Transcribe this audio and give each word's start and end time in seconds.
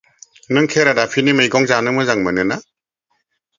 नों 0.57 0.63
खेरादाफिनि 0.75 1.35
मैगं 1.41 1.69
जानो 1.73 1.95
मोजां 2.01 2.19
मोनो 2.25 2.49
ना? 2.55 2.61